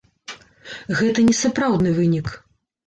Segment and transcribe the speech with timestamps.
[1.01, 2.27] Гэта не сапраўдны вынік.